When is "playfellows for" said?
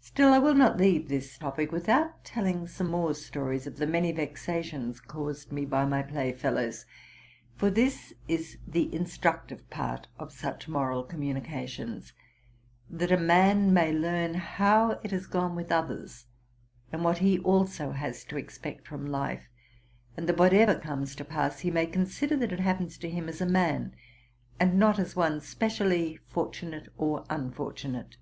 6.02-7.70